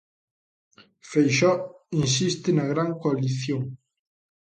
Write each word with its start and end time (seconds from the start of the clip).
Feixóo 1.09 1.63
insiste 2.01 2.49
na 2.53 2.65
gran 2.71 2.89
coalición. 3.01 3.61